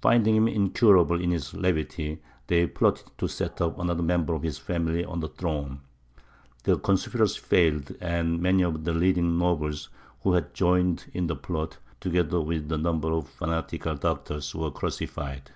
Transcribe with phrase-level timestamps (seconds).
[0.00, 4.58] Finding him incurable in his levity, they plotted to set up another member of his
[4.58, 5.80] family on the throne.
[6.62, 9.88] The conspiracy failed, and many of the leading nobles,
[10.22, 15.50] who had joined in the plot, together with a number of fanatical doctors, were crucified.